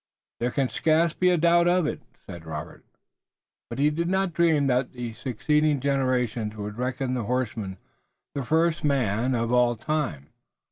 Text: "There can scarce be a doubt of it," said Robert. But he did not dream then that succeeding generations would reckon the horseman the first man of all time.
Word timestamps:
"There 0.39 0.49
can 0.49 0.67
scarce 0.67 1.13
be 1.13 1.29
a 1.29 1.37
doubt 1.37 1.67
of 1.67 1.85
it," 1.85 2.01
said 2.25 2.43
Robert. 2.43 2.83
But 3.69 3.77
he 3.77 3.91
did 3.91 4.09
not 4.09 4.33
dream 4.33 4.65
then 4.65 4.89
that 4.95 5.15
succeeding 5.15 5.79
generations 5.79 6.55
would 6.55 6.79
reckon 6.79 7.13
the 7.13 7.25
horseman 7.25 7.77
the 8.33 8.41
first 8.43 8.83
man 8.83 9.35
of 9.35 9.51
all 9.53 9.75
time. 9.75 10.29